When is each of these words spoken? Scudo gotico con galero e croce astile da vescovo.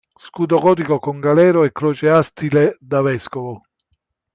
Scudo 0.27 0.57
gotico 0.57 0.97
con 0.97 1.19
galero 1.19 1.63
e 1.63 1.71
croce 1.71 2.09
astile 2.09 2.75
da 2.79 3.01
vescovo. 3.03 3.61